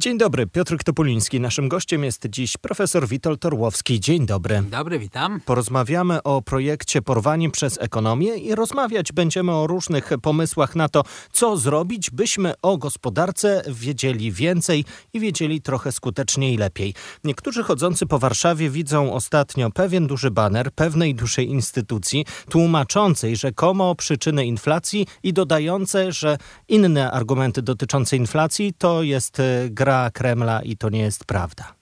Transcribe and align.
Dzień 0.00 0.18
dobry, 0.18 0.46
Piotr 0.46 0.76
Topuliński. 0.84 1.40
Naszym 1.40 1.68
gościem 1.68 2.04
jest 2.04 2.26
dziś 2.26 2.56
profesor 2.56 3.08
Witold 3.08 3.40
Torłowski. 3.40 4.00
Dzień 4.00 4.26
dobry. 4.26 4.62
Dobry, 4.70 4.98
witam. 4.98 5.40
Porozmawiamy 5.40 6.22
o 6.22 6.42
projekcie 6.42 7.02
Porwanie 7.02 7.50
przez 7.50 7.78
ekonomię 7.80 8.36
i 8.36 8.54
rozmawiać 8.54 9.12
będziemy 9.12 9.52
o 9.52 9.66
różnych 9.66 10.10
pomysłach 10.22 10.76
na 10.76 10.88
to, 10.88 11.04
co 11.32 11.56
zrobić, 11.56 12.10
byśmy 12.10 12.54
o 12.62 12.76
gospodarce 12.76 13.62
wiedzieli 13.68 14.32
więcej 14.32 14.84
i 15.12 15.20
wiedzieli 15.20 15.62
trochę 15.62 15.92
skuteczniej 15.92 16.54
i 16.54 16.56
lepiej. 16.56 16.94
Niektórzy 17.24 17.62
chodzący 17.62 18.06
po 18.06 18.18
Warszawie 18.18 18.70
widzą 18.70 19.12
ostatnio 19.12 19.70
pewien 19.70 20.06
duży 20.06 20.30
baner 20.30 20.72
pewnej 20.72 21.14
dużej 21.14 21.48
instytucji 21.48 22.24
tłumaczącej 22.50 23.36
rzekomo 23.36 23.94
przyczyny 23.94 24.46
inflacji 24.46 25.06
i 25.22 25.32
dodające, 25.32 26.12
że 26.12 26.38
inne 26.68 27.10
argumenty 27.10 27.62
dotyczące 27.62 28.16
inflacji 28.16 28.72
to 28.78 29.02
jest 29.02 29.40
e, 29.40 29.70
gra 29.70 29.87
Kremla 30.14 30.62
i 30.62 30.76
to 30.76 30.90
nie 30.90 31.00
jest 31.00 31.24
prawda. 31.24 31.74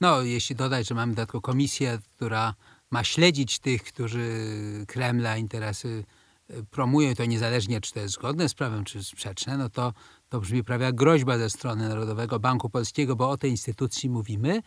No, 0.00 0.22
jeśli 0.22 0.56
dodać, 0.56 0.88
że 0.88 0.94
mamy 0.94 1.14
taką 1.14 1.40
komisję, 1.40 1.98
która 2.16 2.54
ma 2.90 3.04
śledzić 3.04 3.58
tych, 3.58 3.82
którzy 3.82 4.44
Kremla 4.86 5.36
interesy 5.36 6.04
e, 6.48 6.62
promują, 6.62 7.14
to 7.14 7.24
niezależnie 7.24 7.80
czy 7.80 7.92
to 7.92 8.00
jest 8.00 8.14
zgodne 8.14 8.48
z 8.48 8.54
prawem, 8.54 8.84
czy 8.84 9.04
sprzeczne, 9.04 9.56
no 9.56 9.68
to, 9.68 9.92
to 10.28 10.40
brzmi 10.40 10.64
prawie 10.64 10.84
jak 10.84 10.94
groźba 10.94 11.38
ze 11.38 11.50
strony 11.50 11.88
Narodowego 11.88 12.40
Banku 12.40 12.70
Polskiego, 12.70 13.16
bo 13.16 13.30
o 13.30 13.36
tej 13.36 13.50
instytucji 13.50 14.10
mówimy, 14.10 14.62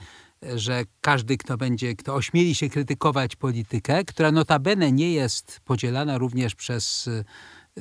że 0.56 0.84
każdy, 1.02 1.38
kto 1.38 1.58
będzie, 1.58 1.95
kto 1.95 2.16
ośmieli 2.16 2.56
się 2.56 2.70
krytykować 2.70 3.36
politykę, 3.36 4.04
która 4.06 4.31
notabene 4.31 4.92
nie 4.92 5.14
jest 5.14 5.59
podzielana 5.66 6.18
również 6.18 6.56
przez 6.56 7.09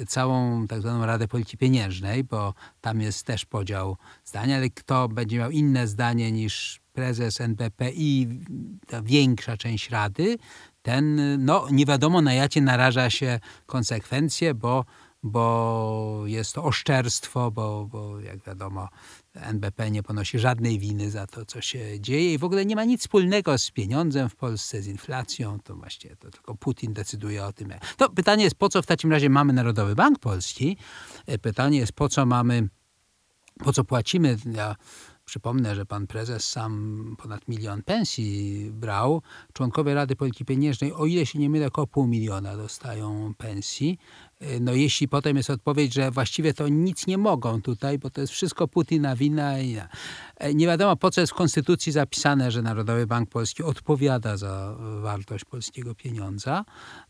całą 0.09 0.67
tak 0.67 0.81
zwaną 0.81 1.07
Radę 1.07 1.29
Polityki 1.29 1.57
Pieniężnej, 1.57 2.25
bo 2.25 2.55
tam 2.81 3.01
jest 3.01 3.27
też 3.27 3.45
podział 3.45 3.97
zdań, 4.25 4.53
ale 4.53 4.71
kto 4.71 5.09
będzie 5.09 5.39
miał 5.39 5.51
inne 5.51 5.87
zdanie 5.87 6.33
niż 6.33 6.81
prezes 6.93 7.41
NBP 7.41 7.91
i 7.93 8.29
ta 8.87 9.03
większa 9.03 9.57
część 9.57 9.91
Rady, 9.91 10.37
ten 10.83 11.21
no, 11.45 11.67
nie 11.71 11.87
wiadomo 11.87 12.23
na 12.23 12.35
jakie 12.35 12.63
naraża 12.63 13.11
się 13.11 13.41
konsekwencje, 13.67 14.55
bo 14.55 14.85
bo 15.23 16.23
jest 16.27 16.55
to 16.55 16.65
oszczerstwo, 16.65 17.51
bo, 17.51 17.87
bo 17.87 18.21
jak 18.21 18.45
wiadomo, 18.45 18.89
NBP 19.35 19.91
nie 19.91 20.03
ponosi 20.03 20.39
żadnej 20.39 20.79
winy 20.79 21.11
za 21.11 21.27
to, 21.27 21.47
co 21.47 21.61
się 21.61 22.01
dzieje 22.01 22.35
i 22.35 22.39
w 22.39 22.45
ogóle 22.45 22.67
nie 22.67 22.77
ma 22.77 22.85
nic 22.85 23.01
wspólnego 23.01 23.59
z 23.59 23.71
pieniądzem 23.71 24.29
w 24.29 24.37
Polsce, 24.37 24.83
z 24.83 24.87
inflacją. 24.87 25.59
To 25.61 25.77
właściwie 25.77 26.17
to 26.17 26.31
tylko 26.31 26.55
Putin 26.55 26.93
decyduje 26.93 27.45
o 27.45 27.53
tym. 27.53 27.75
To 27.97 28.11
pytanie 28.11 28.45
jest, 28.45 28.57
po 28.57 28.69
co 28.69 28.83
w 28.83 28.87
takim 28.87 29.13
razie 29.13 29.31
mamy 29.31 29.53
Narodowy 29.53 29.95
Bank 29.95 30.19
Polski? 30.19 30.77
E, 31.27 31.39
pytanie 31.39 31.79
jest, 31.79 31.93
po 31.93 32.09
co 32.09 32.27
mamy, 32.27 32.69
po 33.65 33.73
co 33.73 33.85
płacimy? 33.85 34.37
Ja 34.53 34.77
Przypomnę, 35.25 35.75
że 35.75 35.87
pan 35.87 36.07
prezes 36.07 36.49
sam 36.49 37.17
ponad 37.19 37.49
milion 37.49 37.83
pensji 37.83 38.71
brał. 38.73 39.23
Członkowie 39.53 39.95
Rady 39.95 40.17
Polityki 40.17 40.45
Pieniężnej, 40.45 40.93
o 40.93 41.07
ile 41.07 41.27
się 41.27 41.39
nie 41.39 41.51
mylę, 41.51 41.67
około 41.67 41.87
pół 41.87 42.07
miliona 42.07 42.57
dostają 42.57 43.35
pensji. 43.39 43.99
No 44.61 44.75
jeśli 44.75 45.09
potem 45.09 45.37
jest 45.37 45.51
odpowiedź, 45.51 45.95
że 45.95 46.11
właściwie 46.11 46.55
to 46.55 46.69
nic 46.69 47.07
nie 47.07 47.19
mogą 47.19 47.63
tutaj, 47.63 47.99
bo 47.99 48.11
to 48.11 48.21
jest 48.21 48.33
wszystko 48.33 48.69
Putina 48.69 49.17
wina 49.17 49.59
e, 49.59 49.89
nie 50.55 50.67
wiadomo 50.67 50.97
po 50.97 51.11
co 51.11 51.21
jest 51.21 51.33
w 51.33 51.37
Konstytucji 51.37 51.93
zapisane, 51.93 52.51
że 52.51 52.63
Narodowy 52.63 53.07
Bank 53.07 53.31
Polski 53.31 53.63
odpowiada 53.63 54.37
za 54.37 54.77
wartość 55.03 55.45
polskiego 55.45 55.95
pieniądza, 55.95 56.65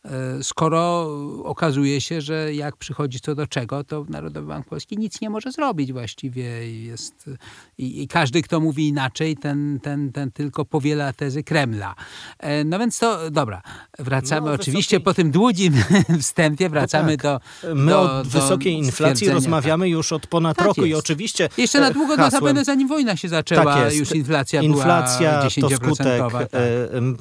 e, 0.04 0.42
skoro 0.42 1.08
okazuje 1.44 2.00
się, 2.00 2.20
że 2.20 2.54
jak 2.54 2.76
przychodzi 2.76 3.20
co 3.20 3.34
do 3.34 3.46
czego, 3.46 3.84
to 3.84 4.04
Narodowy 4.08 4.46
Bank 4.46 4.66
Polski 4.66 4.98
nic 4.98 5.20
nie 5.20 5.30
może 5.30 5.52
zrobić 5.52 5.92
właściwie 5.92 6.72
jest 6.72 7.30
i, 7.78 8.02
i 8.02 8.08
każdy, 8.08 8.42
kto 8.42 8.60
mówi 8.60 8.88
inaczej, 8.88 9.36
ten, 9.36 9.80
ten, 9.82 10.12
ten 10.12 10.30
tylko 10.30 10.64
powiela 10.64 11.12
tezy 11.12 11.42
Kremla. 11.42 11.94
E, 12.38 12.64
no 12.64 12.78
więc 12.78 12.98
to, 12.98 13.30
dobra, 13.30 13.62
wracamy 13.98 14.46
no, 14.46 14.52
oczywiście 14.52 14.96
wysokiej... 14.96 15.04
po 15.04 15.14
tym 15.14 15.30
długim 15.30 15.74
wstępie, 16.22 16.68
wracamy 16.68 17.16
no 17.16 17.16
tak. 17.16 17.42
do 17.62 17.74
My 17.74 17.92
do, 17.92 18.20
o 18.20 18.24
wysokiej 18.24 18.72
inflacji 18.72 19.28
rozmawiamy 19.28 19.84
tak. 19.84 19.90
już 19.90 20.12
od 20.12 20.26
ponad 20.26 20.56
tak 20.56 20.66
roku 20.66 20.80
jest. 20.80 20.90
i 20.90 20.94
oczywiście 20.94 21.48
Jeszcze 21.58 21.80
na 21.80 21.90
długo 21.90 22.16
hasłem, 22.16 22.32
notabene 22.32 22.64
zanim 22.64 22.88
wojna 22.88 23.16
się 23.16 23.21
zaczęła, 23.28 23.74
tak 23.74 23.94
już 23.94 24.12
inflacja, 24.12 24.62
inflacja 24.62 25.48
była 25.58 25.70
to 25.70 25.76
skutek 25.76 26.22
tak. 26.32 26.48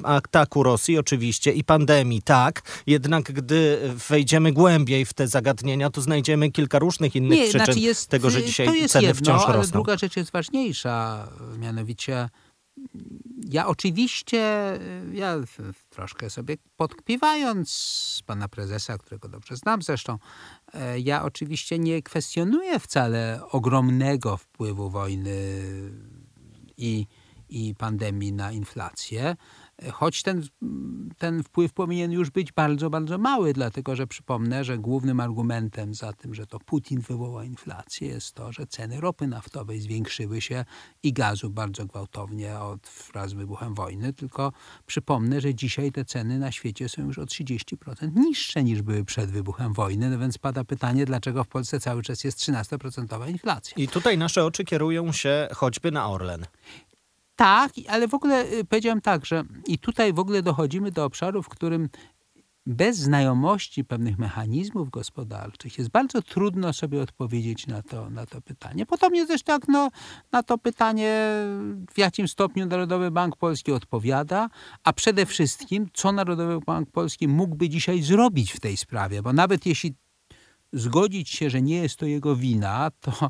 ataku 0.04 0.64
Rosji 0.64 0.98
oczywiście 0.98 1.52
i 1.52 1.64
pandemii, 1.64 2.22
tak. 2.22 2.62
Jednak 2.88 3.24
gdy 3.24 3.80
wejdziemy 4.10 4.52
głębiej 4.52 5.06
w 5.06 5.14
te 5.14 5.28
zagadnienia, 5.28 5.90
to 5.90 6.02
znajdziemy 6.02 6.52
kilka 6.52 6.80
różnych 6.80 7.16
innych 7.16 7.40
Nie, 7.40 7.44
przyczyn 7.44 7.66
znaczy 7.66 7.80
jest, 7.80 8.10
tego, 8.10 8.30
że 8.30 8.44
dzisiaj 8.44 8.88
ceny 8.88 9.08
jedno, 9.08 9.22
wciąż 9.22 9.42
rosną. 9.42 9.54
Ale 9.54 9.68
druga 9.68 9.98
rzecz 9.98 10.18
jest 10.18 10.32
ważniejsza 10.32 11.28
mianowicie 11.58 12.30
ja 13.50 13.68
oczywiście, 13.68 14.80
ja 15.14 15.36
troszkę 15.90 16.30
sobie 16.30 16.58
podkpiwając 16.78 18.22
pana 18.26 18.48
prezesa, 18.48 18.98
którego 18.98 19.30
dobrze 19.30 19.56
znam 19.56 19.82
zresztą, 19.82 20.18
ja 21.04 21.24
oczywiście 21.24 21.80
nie 21.80 22.02
kwestionuję 22.02 22.80
wcale 22.80 23.40
ogromnego 23.52 24.38
wpływu 24.38 24.90
wojny 24.90 25.62
i, 26.78 27.08
i 27.50 27.76
pandemii 27.76 28.34
na 28.34 28.52
inflację 28.52 29.36
choć 29.90 30.24
ten, 30.24 30.44
ten 31.18 31.44
wpływ 31.44 31.74
powinien 31.74 32.12
już 32.12 32.30
być 32.30 32.52
bardzo, 32.52 32.90
bardzo 32.90 33.18
mały, 33.18 33.54
dlatego 33.54 33.96
że 33.96 34.08
przypomnę, 34.08 34.64
że 34.64 34.78
głównym 34.78 35.20
argumentem 35.20 35.94
za 35.94 36.14
tym, 36.14 36.34
że 36.34 36.48
to 36.48 36.60
Putin 36.60 37.02
wywoła 37.02 37.46
inflację, 37.46 38.08
jest 38.08 38.34
to, 38.34 38.52
że 38.52 38.68
ceny 38.68 39.02
ropy 39.02 39.28
naftowej 39.28 39.82
zwiększyły 39.82 40.42
się 40.42 40.66
i 41.04 41.14
gazu 41.14 41.50
bardzo 41.50 41.86
gwałtownie 41.86 42.60
od 42.60 42.90
wraz 43.14 43.30
z 43.30 43.34
wybuchem 43.34 43.74
wojny. 43.74 44.14
Tylko 44.14 44.52
przypomnę, 44.86 45.42
że 45.42 45.56
dzisiaj 45.56 45.92
te 45.92 46.06
ceny 46.06 46.40
na 46.40 46.52
świecie 46.52 46.90
są 46.90 47.06
już 47.06 47.20
o 47.20 47.26
30% 47.26 48.16
niższe 48.16 48.64
niż 48.64 48.82
były 48.82 49.06
przed 49.06 49.32
wybuchem 49.32 49.74
wojny. 49.74 50.10
No 50.10 50.20
więc 50.20 50.38
pada 50.38 50.64
pytanie, 50.64 51.06
dlaczego 51.06 51.44
w 51.44 51.48
Polsce 51.48 51.80
cały 51.80 52.04
czas 52.04 52.24
jest 52.24 52.40
13% 52.40 53.30
inflacja. 53.30 53.74
I 53.78 53.88
tutaj 53.88 54.18
nasze 54.18 54.46
oczy 54.46 54.64
kierują 54.64 55.12
się 55.12 55.48
choćby 55.56 55.92
na 55.92 56.10
Orlen. 56.10 56.46
Tak, 57.42 57.72
ale 57.88 58.08
w 58.08 58.14
ogóle 58.14 58.52
y, 58.52 58.66
powiedziałem 58.66 59.02
tak, 59.02 59.26
że 59.26 59.44
i 59.68 59.80
tutaj 59.80 60.14
w 60.14 60.20
ogóle 60.20 60.42
dochodzimy 60.42 60.92
do 60.92 61.06
obszaru, 61.06 61.44
w 61.44 61.50
którym 61.50 61.90
bez 62.66 62.98
znajomości 62.98 63.86
pewnych 63.86 64.20
mechanizmów 64.20 64.90
gospodarczych 64.90 65.78
jest 65.78 65.90
bardzo 65.90 66.22
trudno 66.22 66.74
sobie 66.74 67.02
odpowiedzieć 67.02 67.68
na 67.68 67.82
to, 67.82 68.10
na 68.10 68.26
to 68.26 68.42
pytanie. 68.42 68.86
Podobnie 68.86 69.28
też 69.28 69.44
tak 69.44 69.68
no, 69.68 69.90
na 70.32 70.44
to 70.44 70.58
pytanie, 70.58 71.26
w 71.94 71.98
jakim 71.98 72.28
stopniu 72.28 72.66
Narodowy 72.66 73.12
Bank 73.12 73.36
Polski 73.36 73.72
odpowiada, 73.72 74.50
a 74.84 74.94
przede 74.94 75.26
wszystkim, 75.26 75.88
co 75.94 76.12
Narodowy 76.12 76.60
Bank 76.66 76.92
Polski 76.92 77.28
mógłby 77.28 77.70
dzisiaj 77.70 78.02
zrobić 78.02 78.52
w 78.52 78.60
tej 78.60 78.78
sprawie, 78.78 79.22
bo 79.22 79.34
nawet 79.34 79.66
jeśli 79.66 79.94
zgodzić 80.74 81.30
się, 81.30 81.50
że 81.50 81.62
nie 81.62 81.76
jest 81.76 81.96
to 81.96 82.06
jego 82.06 82.36
wina, 82.36 82.92
to 83.00 83.30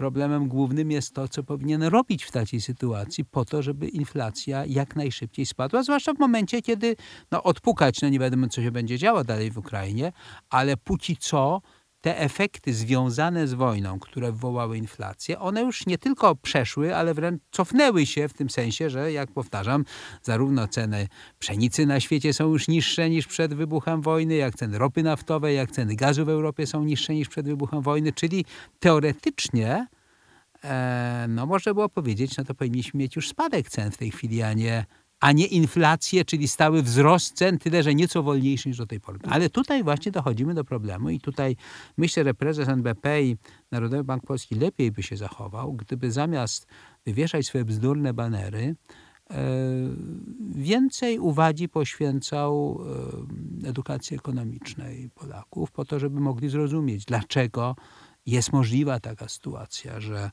problemem 0.00 0.48
głównym 0.48 0.90
jest 0.90 1.14
to, 1.14 1.28
co 1.28 1.42
powinien 1.42 1.82
robić 1.82 2.24
w 2.24 2.30
takiej 2.30 2.60
sytuacji 2.60 3.24
po 3.24 3.44
to, 3.44 3.62
żeby 3.62 3.88
inflacja 3.88 4.64
jak 4.66 4.96
najszybciej 4.96 5.46
spadła, 5.46 5.82
zwłaszcza 5.82 6.14
w 6.14 6.18
momencie, 6.18 6.62
kiedy 6.62 6.96
no, 7.30 7.42
odpukać, 7.42 8.02
no 8.02 8.08
nie 8.08 8.18
wiadomo, 8.18 8.48
co 8.48 8.62
się 8.62 8.70
będzie 8.70 8.98
działo 8.98 9.24
dalej 9.24 9.50
w 9.50 9.58
Ukrainie, 9.58 10.12
ale 10.50 10.76
póki 10.76 11.16
co 11.16 11.60
te 12.00 12.18
efekty 12.18 12.74
związane 12.74 13.48
z 13.48 13.54
wojną, 13.54 13.98
które 13.98 14.32
wywołały 14.32 14.78
inflację, 14.78 15.38
one 15.38 15.62
już 15.62 15.86
nie 15.86 15.98
tylko 15.98 16.36
przeszły, 16.36 16.96
ale 16.96 17.14
wręcz 17.14 17.42
cofnęły 17.50 18.06
się 18.06 18.28
w 18.28 18.32
tym 18.32 18.50
sensie, 18.50 18.90
że 18.90 19.12
jak 19.12 19.30
powtarzam, 19.30 19.84
zarówno 20.22 20.68
ceny 20.68 21.08
pszenicy 21.38 21.86
na 21.86 22.00
świecie 22.00 22.32
są 22.32 22.48
już 22.48 22.68
niższe 22.68 23.10
niż 23.10 23.26
przed 23.26 23.54
wybuchem 23.54 24.02
wojny, 24.02 24.34
jak 24.34 24.54
ceny 24.54 24.78
ropy 24.78 25.02
naftowej, 25.02 25.56
jak 25.56 25.70
ceny 25.70 25.96
gazu 25.96 26.24
w 26.24 26.28
Europie 26.28 26.66
są 26.66 26.84
niższe 26.84 27.14
niż 27.14 27.28
przed 27.28 27.46
wybuchem 27.46 27.80
wojny, 27.82 28.12
czyli 28.12 28.44
teoretycznie 28.78 29.86
e, 30.64 31.26
no 31.28 31.46
można 31.46 31.74
było 31.74 31.88
powiedzieć, 31.88 32.36
no 32.36 32.44
to 32.44 32.54
powinniśmy 32.54 32.98
mieć 32.98 33.16
już 33.16 33.28
spadek 33.28 33.70
cen 33.70 33.90
w 33.90 33.96
tej 33.96 34.10
chwili, 34.10 34.42
a 34.42 34.52
nie 34.52 34.84
a 35.20 35.32
nie 35.32 35.46
inflację, 35.46 36.24
czyli 36.24 36.48
stały 36.48 36.82
wzrost 36.82 37.34
cen, 37.34 37.58
tyle 37.58 37.82
że 37.82 37.94
nieco 37.94 38.22
wolniejszy 38.22 38.68
niż 38.68 38.78
do 38.78 38.86
tej 38.86 39.00
pory. 39.00 39.18
Ale 39.22 39.50
tutaj 39.50 39.84
właśnie 39.84 40.12
dochodzimy 40.12 40.54
do 40.54 40.64
problemu 40.64 41.10
i 41.10 41.20
tutaj 41.20 41.56
myślę, 41.96 42.24
że 42.24 42.34
prezes 42.34 42.68
NBP 42.68 43.22
i 43.22 43.36
Narodowy 43.70 44.04
Bank 44.04 44.26
Polski 44.26 44.54
lepiej 44.54 44.92
by 44.92 45.02
się 45.02 45.16
zachował, 45.16 45.72
gdyby 45.72 46.12
zamiast 46.12 46.66
wywieszać 47.06 47.46
swoje 47.46 47.64
bzdurne 47.64 48.14
banery, 48.14 48.76
e, 49.30 49.36
więcej 50.54 51.18
uwagi 51.18 51.68
poświęcał 51.68 52.80
e, 53.64 53.68
edukacji 53.68 54.16
ekonomicznej 54.16 55.10
Polaków 55.14 55.72
po 55.72 55.84
to, 55.84 55.98
żeby 55.98 56.20
mogli 56.20 56.48
zrozumieć, 56.48 57.04
dlaczego 57.04 57.76
jest 58.26 58.52
możliwa 58.52 59.00
taka 59.00 59.28
sytuacja, 59.28 60.00
że 60.00 60.30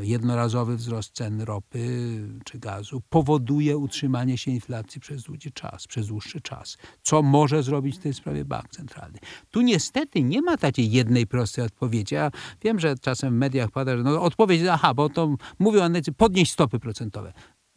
jednorazowy 0.00 0.76
wzrost 0.76 1.12
cen 1.12 1.40
ropy 1.40 2.18
czy 2.44 2.58
gazu 2.58 3.02
powoduje 3.08 3.76
utrzymanie 3.76 4.38
się 4.38 4.50
inflacji 4.50 5.00
przez 5.00 5.22
długi 5.22 5.52
czas, 5.52 5.86
przez 5.86 6.06
dłuższy 6.06 6.40
czas. 6.40 6.76
Co 7.02 7.22
może 7.22 7.62
zrobić 7.62 7.96
w 7.96 8.02
tej 8.02 8.14
sprawie 8.14 8.44
bank 8.44 8.68
centralny? 8.68 9.18
Tu 9.50 9.60
niestety 9.60 10.22
nie 10.22 10.42
ma 10.42 10.56
takiej 10.56 10.90
jednej 10.90 11.26
prostej 11.26 11.64
odpowiedzi. 11.64 12.14
Ja 12.14 12.30
wiem, 12.62 12.80
że 12.80 12.98
czasem 12.98 13.34
w 13.34 13.36
mediach 13.36 13.70
pada, 13.70 13.96
że 13.96 14.02
no 14.02 14.22
odpowiedź, 14.22 14.62
aha, 14.70 14.94
bo 14.94 15.08
to 15.08 15.36
mówią 15.58 15.82
analitycy, 15.82 16.12
podnieść 16.12 16.52
stopy 16.52 16.78
procentowe. 16.78 17.32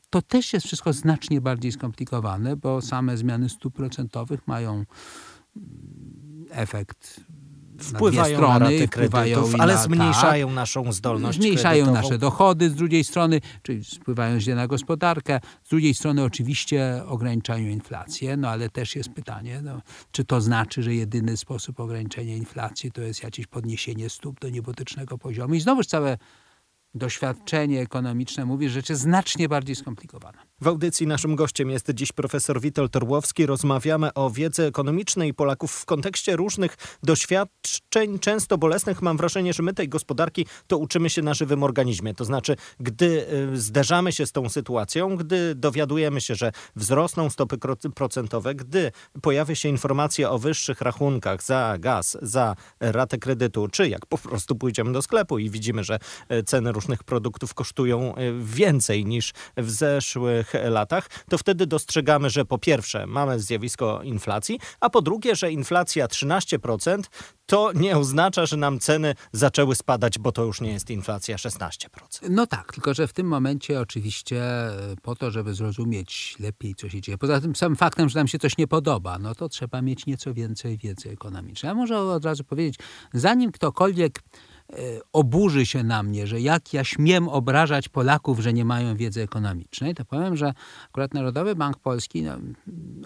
To 0.09 0.21
też 0.21 0.53
jest 0.53 0.65
wszystko 0.65 0.93
znacznie 0.93 1.41
bardziej 1.41 1.71
skomplikowane, 1.71 2.55
bo 2.55 2.81
same 2.81 3.17
zmiany 3.17 3.49
stóp 3.49 3.75
procentowych 3.75 4.47
mają 4.47 4.73
mm, 4.73 4.85
efekt 6.49 7.21
wpływają 7.79 8.41
na, 8.41 8.47
na 8.47 8.59
raty 8.59 8.87
kredytów, 8.87 9.55
ale 9.59 9.73
na, 9.73 9.83
zmniejszają 9.83 10.47
tak, 10.47 10.55
naszą 10.55 10.91
zdolność 10.91 11.37
Zmniejszają 11.37 11.85
kredytową. 11.85 12.07
nasze 12.07 12.17
dochody 12.17 12.69
z 12.69 12.75
drugiej 12.75 13.03
strony, 13.03 13.41
czyli 13.63 13.83
wpływają 13.83 14.39
źle 14.39 14.55
na 14.55 14.67
gospodarkę. 14.67 15.39
Z 15.63 15.69
drugiej 15.69 15.93
strony 15.93 16.23
oczywiście 16.23 17.01
ograniczają 17.07 17.67
inflację, 17.67 18.37
no 18.37 18.49
ale 18.49 18.69
też 18.69 18.95
jest 18.95 19.09
pytanie, 19.09 19.61
no, 19.63 19.81
czy 20.11 20.25
to 20.25 20.41
znaczy, 20.41 20.83
że 20.83 20.93
jedyny 20.93 21.37
sposób 21.37 21.79
ograniczenia 21.79 22.35
inflacji 22.35 22.91
to 22.91 23.01
jest 23.01 23.23
jakieś 23.23 23.47
podniesienie 23.47 24.09
stóp 24.09 24.39
do 24.39 24.49
niebotycznego 24.49 25.17
poziomu. 25.17 25.53
I 25.53 25.59
znowuż 25.59 25.85
całe 25.85 26.17
doświadczenie 26.97 27.81
ekonomiczne 27.81 28.45
mówi, 28.45 28.69
że 28.69 28.77
rzecz 28.77 28.89
jest 28.89 29.01
znacznie 29.01 29.49
bardziej 29.49 29.75
skomplikowana. 29.75 30.37
W 30.61 30.67
audycji 30.67 31.07
naszym 31.07 31.35
gościem 31.35 31.69
jest 31.69 31.91
dziś 31.93 32.11
profesor 32.11 32.61
Witold 32.61 32.91
Torłowski. 32.91 33.45
Rozmawiamy 33.45 34.13
o 34.13 34.29
wiedzy 34.29 34.65
ekonomicznej 34.65 35.33
Polaków 35.33 35.71
w 35.71 35.85
kontekście 35.85 36.35
różnych 36.35 36.77
doświadczeń, 37.03 38.19
często 38.19 38.57
bolesnych. 38.57 39.01
Mam 39.01 39.17
wrażenie, 39.17 39.53
że 39.53 39.63
my 39.63 39.73
tej 39.73 39.89
gospodarki 39.89 40.45
to 40.67 40.77
uczymy 40.77 41.09
się 41.09 41.21
na 41.21 41.33
żywym 41.33 41.63
organizmie. 41.63 42.13
To 42.13 42.25
znaczy, 42.25 42.55
gdy 42.79 43.25
y, 43.53 43.57
zderzamy 43.57 44.11
się 44.11 44.25
z 44.25 44.31
tą 44.31 44.49
sytuacją, 44.49 45.17
gdy 45.17 45.55
dowiadujemy 45.55 46.21
się, 46.21 46.35
że 46.35 46.51
wzrosną 46.75 47.29
stopy 47.29 47.57
procentowe, 47.95 48.55
gdy 48.55 48.91
pojawia 49.21 49.55
się 49.55 49.69
informacja 49.69 50.31
o 50.31 50.39
wyższych 50.39 50.81
rachunkach 50.81 51.43
za 51.43 51.75
gaz, 51.79 52.17
za 52.21 52.55
ratę 52.79 53.17
kredytu, 53.17 53.67
czy 53.67 53.89
jak 53.89 54.05
po 54.05 54.17
prostu 54.17 54.55
pójdziemy 54.55 54.91
do 54.91 55.01
sklepu 55.01 55.39
i 55.39 55.49
widzimy, 55.49 55.83
że 55.83 55.99
y, 56.31 56.43
ceny 56.43 56.71
produktów 57.05 57.53
kosztują 57.53 58.15
y, 58.17 58.33
więcej 58.43 59.05
niż 59.05 59.33
w 59.57 59.71
zeszłych 59.71 60.53
latach, 60.69 61.09
to 61.29 61.37
wtedy 61.37 61.67
dostrzegamy, 61.67 62.29
że 62.29 62.45
po 62.45 62.57
pierwsze 62.57 63.07
mamy 63.07 63.39
zjawisko 63.39 64.03
inflacji, 64.03 64.59
a 64.79 64.89
po 64.89 65.01
drugie, 65.01 65.35
że 65.35 65.51
inflacja 65.51 66.07
13% 66.07 67.01
to 67.45 67.71
nie 67.75 67.97
oznacza, 67.97 68.45
że 68.45 68.57
nam 68.57 68.79
ceny 68.79 69.15
zaczęły 69.31 69.75
spadać, 69.75 70.19
bo 70.19 70.31
to 70.31 70.43
już 70.43 70.61
nie 70.61 70.71
jest 70.71 70.89
inflacja 70.89 71.35
16%. 71.35 71.87
No 72.29 72.47
tak, 72.47 72.73
tylko 72.73 72.93
że 72.93 73.07
w 73.07 73.13
tym 73.13 73.27
momencie 73.27 73.79
oczywiście 73.79 74.43
e, 74.43 74.95
po 75.01 75.15
to, 75.15 75.31
żeby 75.31 75.53
zrozumieć 75.53 76.35
lepiej, 76.39 76.75
co 76.75 76.89
się 76.89 77.01
dzieje, 77.01 77.17
poza 77.17 77.41
tym 77.41 77.55
samym 77.55 77.75
faktem, 77.75 78.09
że 78.09 78.19
nam 78.19 78.27
się 78.27 78.39
coś 78.39 78.57
nie 78.57 78.67
podoba, 78.67 79.19
no 79.19 79.35
to 79.35 79.49
trzeba 79.49 79.81
mieć 79.81 80.05
nieco 80.05 80.33
więcej 80.33 80.77
wiedzy 80.77 81.09
ekonomicznej. 81.09 81.69
Ja 81.69 81.75
może 81.75 81.99
od 81.99 82.25
razu 82.25 82.43
powiedzieć, 82.43 82.79
zanim 83.13 83.51
ktokolwiek 83.51 84.23
E, 84.56 84.56
oburzy 85.13 85.65
się 85.65 85.83
na 85.83 86.03
mnie, 86.03 86.27
że 86.27 86.41
jak 86.41 86.73
ja 86.73 86.83
śmiem 86.83 87.27
obrażać 87.27 87.89
Polaków, 87.89 88.39
że 88.39 88.53
nie 88.53 88.65
mają 88.65 88.95
wiedzy 88.95 89.21
ekonomicznej, 89.21 89.95
to 89.95 90.05
powiem, 90.05 90.37
że 90.37 90.53
akurat 90.89 91.13
Narodowy 91.13 91.55
Bank 91.55 91.79
Polski, 91.79 92.23
no, 92.23 92.37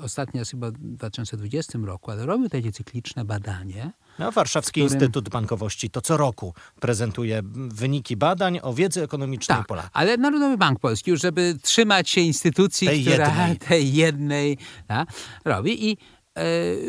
ostatnio 0.02 0.40
jest 0.40 0.52
chyba 0.52 0.72
w 0.72 0.78
2020 0.78 1.80
roku, 1.84 2.12
ale 2.12 2.26
robił 2.26 2.50
takie 2.50 2.72
cykliczne 2.72 3.26
badanie. 3.26 3.92
No, 4.20 4.32
Warszawski 4.32 4.82
którym... 4.82 4.94
Instytut 4.94 5.30
Bankowości 5.30 5.90
to 5.90 6.02
co 6.02 6.18
roku 6.18 6.54
prezentuje 6.80 7.42
wyniki 7.54 8.18
badań 8.18 8.60
o 8.62 8.74
wiedzy 8.74 9.04
ekonomicznej 9.04 9.58
tak, 9.58 9.68
Polaków. 9.68 9.92
Ale 9.94 10.18
Narodowy 10.18 10.58
Bank 10.58 10.80
Polski 10.80 11.12
już, 11.12 11.22
żeby 11.22 11.58
trzymać 11.62 12.10
się 12.10 12.22
instytucji, 12.22 12.88
tej 12.88 13.02
która 13.02 13.28
jednej, 13.28 13.58
tej 13.68 13.94
jednej 13.94 14.58
ta, 14.88 15.06
robi 15.46 15.92
i 15.92 15.98
E, 15.98 16.21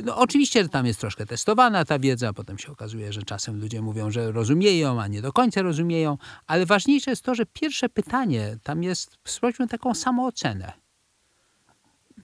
no, 0.05 0.17
oczywiście 0.17 0.69
tam 0.69 0.87
jest 0.87 1.01
troszkę 1.01 1.27
testowana 1.27 1.85
ta 1.85 1.99
wiedza, 1.99 2.33
potem 2.33 2.59
się 2.59 2.73
okazuje, 2.73 3.13
że 3.13 3.23
czasem 3.23 3.61
ludzie 3.61 3.83
mówią, 3.83 4.11
że 4.11 4.33
rozumieją, 4.33 5.01
a 5.01 5.07
nie 5.07 5.23
do 5.23 5.33
końca 5.33 5.63
rozumieją, 5.63 6.19
ale 6.47 6.67
ważniejsze 6.67 7.11
jest 7.11 7.23
to, 7.23 7.35
że 7.35 7.47
pierwsze 7.47 7.89
pytanie 7.89 8.59
tam 8.63 8.83
jest, 8.83 9.19
sprawdźmy 9.25 9.69
taką 9.69 9.95
samoocenę. 9.95 10.73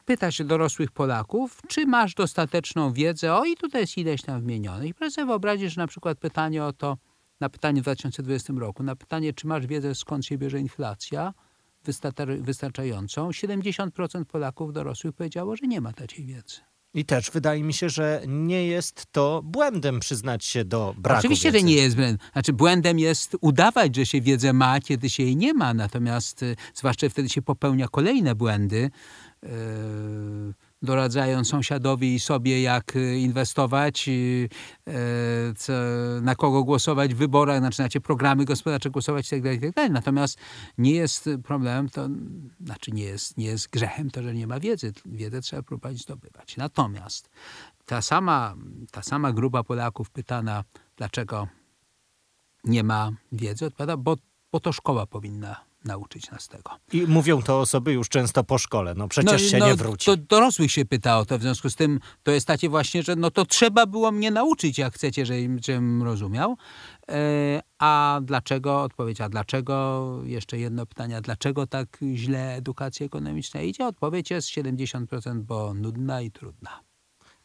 Pyta 0.04 0.30
się 0.30 0.44
dorosłych 0.44 0.90
Polaków, 0.90 1.60
czy 1.68 1.86
masz 1.86 2.14
dostateczną 2.14 2.92
wiedzę, 2.92 3.34
o 3.34 3.44
i 3.44 3.56
tutaj 3.56 3.80
jest 3.80 3.98
ileś 3.98 4.22
tam 4.22 4.40
wymienionych. 4.40 4.94
Proszę 4.94 5.10
sobie 5.10 5.26
wyobrazić, 5.26 5.72
że 5.72 5.80
na 5.80 5.86
przykład 5.86 6.18
pytanie 6.18 6.64
o 6.64 6.72
to, 6.72 6.96
na 7.40 7.48
pytanie 7.48 7.80
w 7.80 7.84
2020 7.84 8.52
roku, 8.56 8.82
na 8.82 8.96
pytanie, 8.96 9.32
czy 9.32 9.46
masz 9.46 9.66
wiedzę, 9.66 9.94
skąd 9.94 10.26
się 10.26 10.38
bierze 10.38 10.60
inflacja, 10.60 11.34
wystarczającą, 12.40 13.28
70% 13.30 14.24
Polaków 14.24 14.72
dorosłych 14.72 15.14
powiedziało, 15.14 15.56
że 15.56 15.66
nie 15.66 15.80
ma 15.80 15.92
takiej 15.92 16.26
wiedzy. 16.26 16.60
I 16.98 17.04
też 17.04 17.30
wydaje 17.30 17.62
mi 17.62 17.74
się, 17.74 17.88
że 17.90 18.22
nie 18.26 18.66
jest 18.66 19.06
to 19.12 19.40
błędem 19.44 20.00
przyznać 20.00 20.44
się 20.44 20.64
do 20.64 20.94
braku 20.98 21.18
Oczywiście, 21.18 21.52
wiedzy. 21.52 21.58
że 21.58 21.66
nie 21.66 21.74
jest 21.74 21.96
błędem. 21.96 22.18
Znaczy 22.32 22.52
błędem 22.52 22.98
jest 22.98 23.36
udawać, 23.40 23.96
że 23.96 24.06
się 24.06 24.20
wiedzę 24.20 24.52
ma, 24.52 24.80
kiedy 24.80 25.10
się 25.10 25.22
jej 25.22 25.36
nie 25.36 25.54
ma. 25.54 25.74
Natomiast 25.74 26.42
y, 26.42 26.56
zwłaszcza 26.74 27.08
wtedy 27.08 27.28
się 27.28 27.42
popełnia 27.42 27.88
kolejne 27.88 28.34
błędy. 28.34 28.90
Yy 29.42 29.48
doradzając 30.82 31.48
sąsiadowi 31.48 32.14
i 32.14 32.20
sobie, 32.20 32.62
jak 32.62 32.96
y, 32.96 33.18
inwestować, 33.18 34.08
y, 34.08 34.48
co, 35.56 35.72
na 36.22 36.34
kogo 36.34 36.64
głosować 36.64 37.14
w 37.14 37.16
wyborach, 37.16 37.74
znaczy 37.74 38.00
programy 38.00 38.44
gospodarcze 38.44 38.90
głosować 38.90 39.32
itd., 39.32 39.48
tak 39.48 39.54
itd. 39.54 39.72
Tak 39.72 39.92
Natomiast 39.92 40.38
nie 40.78 40.92
jest 40.92 41.30
problemem, 41.44 41.88
to 41.88 42.08
znaczy 42.64 42.90
nie 42.92 43.04
jest, 43.04 43.36
nie 43.36 43.46
jest 43.46 43.70
grzechem 43.70 44.10
to, 44.10 44.22
że 44.22 44.34
nie 44.34 44.46
ma 44.46 44.60
wiedzy. 44.60 44.92
Wiedzę 45.06 45.40
trzeba 45.40 45.62
próbować 45.62 45.98
zdobywać. 45.98 46.56
Natomiast 46.56 47.30
ta 47.86 48.02
sama, 48.02 48.54
ta 48.90 49.02
sama 49.02 49.32
grupa 49.32 49.64
Polaków 49.64 50.10
pytana, 50.10 50.64
dlaczego 50.96 51.48
nie 52.64 52.84
ma 52.84 53.12
wiedzy, 53.32 53.66
odpowiada, 53.66 53.96
bo, 53.96 54.16
bo 54.52 54.60
to 54.60 54.72
szkoła 54.72 55.06
powinna 55.06 55.67
nauczyć 55.84 56.30
nas 56.30 56.48
tego. 56.48 56.70
I 56.92 57.02
mówią 57.02 57.42
to 57.42 57.60
osoby 57.60 57.92
już 57.92 58.08
często 58.08 58.44
po 58.44 58.58
szkole. 58.58 58.94
No 58.94 59.08
przecież 59.08 59.42
no, 59.42 59.48
się 59.48 59.58
no, 59.58 59.66
nie 59.66 59.74
wróci. 59.74 60.06
To 60.06 60.16
dorosłych 60.16 60.72
się 60.72 60.84
pyta 60.84 61.18
o 61.18 61.24
to, 61.24 61.38
w 61.38 61.42
związku 61.42 61.70
z 61.70 61.76
tym 61.76 62.00
to 62.22 62.30
jest 62.30 62.46
takie 62.46 62.68
właśnie, 62.68 63.02
że 63.02 63.16
no 63.16 63.30
to 63.30 63.44
trzeba 63.44 63.86
było 63.86 64.12
mnie 64.12 64.30
nauczyć, 64.30 64.78
jak 64.78 64.94
chcecie, 64.94 65.26
żebym 65.26 66.02
rozumiał. 66.02 66.56
E, 67.10 67.60
a 67.78 68.20
dlaczego, 68.22 68.82
odpowiedź, 68.82 69.20
a 69.20 69.28
dlaczego, 69.28 70.18
jeszcze 70.24 70.58
jedno 70.58 70.86
pytanie, 70.86 71.20
dlaczego 71.20 71.66
tak 71.66 71.98
źle 72.14 72.54
edukacja 72.54 73.06
ekonomiczna 73.06 73.60
idzie? 73.60 73.86
Odpowiedź 73.86 74.30
jest 74.30 74.48
70%, 74.48 75.40
bo 75.40 75.74
nudna 75.74 76.20
i 76.20 76.30
trudna. 76.30 76.87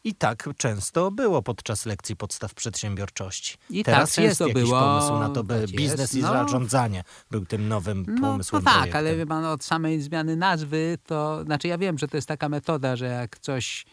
I 0.04 0.14
tak 0.14 0.48
często 0.56 1.10
było 1.10 1.42
podczas 1.42 1.86
lekcji 1.86 2.16
podstaw 2.16 2.54
przedsiębiorczości. 2.54 3.56
I 3.70 3.84
Teraz 3.84 4.14
tak 4.14 4.24
jest 4.24 4.40
jakiś 4.40 4.54
było, 4.54 4.80
pomysł 4.80 5.18
na 5.18 5.28
to, 5.28 5.44
by 5.44 5.60
tak 5.60 5.70
biznes 5.70 6.00
jest, 6.00 6.14
i 6.14 6.22
no. 6.22 6.28
zarządzanie 6.28 7.04
był 7.30 7.46
tym 7.46 7.68
nowym 7.68 8.04
no, 8.08 8.20
pomysłem. 8.20 8.62
No 8.64 8.70
tak, 8.70 8.74
projektem. 8.74 8.98
ale 8.98 9.16
wie 9.16 9.26
pan, 9.26 9.44
od 9.44 9.64
samej 9.64 10.00
zmiany 10.00 10.36
nazwy 10.36 10.98
to, 11.06 11.44
znaczy 11.44 11.68
ja 11.68 11.78
wiem, 11.78 11.98
że 11.98 12.08
to 12.08 12.16
jest 12.16 12.28
taka 12.28 12.48
metoda, 12.48 12.96
że 12.96 13.06
jak 13.06 13.38
coś 13.38 13.86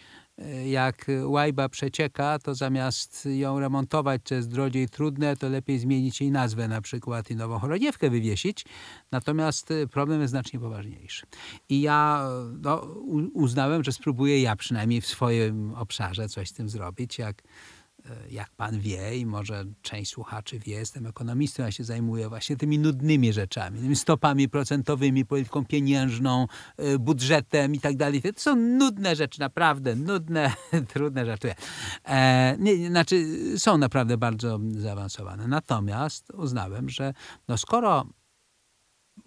jak 0.65 1.05
łajba 1.25 1.69
przecieka, 1.69 2.39
to 2.39 2.55
zamiast 2.55 3.25
ją 3.25 3.59
remontować, 3.59 4.21
co 4.23 4.35
jest 4.35 4.49
drogie 4.49 4.83
i 4.83 4.89
trudne, 4.89 5.37
to 5.37 5.49
lepiej 5.49 5.79
zmienić 5.79 6.21
jej 6.21 6.31
nazwę 6.31 6.67
na 6.67 6.81
przykład 6.81 7.31
i 7.31 7.35
nową 7.35 7.59
chorągiewkę 7.59 8.09
wywiesić. 8.09 8.65
Natomiast 9.11 9.71
y, 9.71 9.87
problem 9.87 10.21
jest 10.21 10.31
znacznie 10.31 10.59
poważniejszy. 10.59 11.25
I 11.69 11.81
ja 11.81 12.29
no, 12.61 12.77
uznałem, 13.33 13.83
że 13.83 13.91
spróbuję 13.91 14.41
ja 14.41 14.55
przynajmniej 14.55 15.01
w 15.01 15.07
swoim 15.07 15.73
obszarze 15.73 16.29
coś 16.29 16.49
z 16.49 16.53
tym 16.53 16.69
zrobić. 16.69 17.17
Jak 17.17 17.43
jak 18.29 18.49
pan 18.49 18.79
wie 18.79 19.17
i 19.17 19.25
może 19.25 19.65
część 19.81 20.11
słuchaczy 20.11 20.59
wie, 20.59 20.73
jestem 20.73 21.05
ekonomistą, 21.05 21.63
ja 21.63 21.71
się 21.71 21.83
zajmuję 21.83 22.29
właśnie 22.29 22.57
tymi 22.57 22.79
nudnymi 22.79 23.33
rzeczami, 23.33 23.95
stopami 23.95 24.49
procentowymi, 24.49 25.25
polityką 25.25 25.65
pieniężną, 25.65 26.47
e, 26.77 26.99
budżetem 26.99 27.75
i 27.75 27.79
tak 27.79 27.97
dalej. 27.97 28.21
To 28.21 28.41
są 28.41 28.55
nudne 28.55 29.15
rzeczy, 29.15 29.39
naprawdę 29.39 29.95
nudne, 29.95 30.53
trudne 30.93 31.25
rzeczy. 31.25 31.53
E, 32.05 32.55
nie, 32.59 32.87
znaczy 32.87 33.25
są 33.57 33.77
naprawdę 33.77 34.17
bardzo 34.17 34.59
zaawansowane. 34.71 35.47
Natomiast 35.47 36.31
uznałem, 36.33 36.89
że 36.89 37.13
no 37.47 37.57
skoro 37.57 38.05